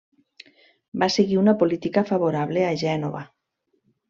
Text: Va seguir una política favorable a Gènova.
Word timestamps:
Va 1.03 1.09
seguir 1.15 1.37
una 1.41 1.55
política 1.59 2.05
favorable 2.13 2.65
a 2.71 2.73
Gènova. 2.85 3.23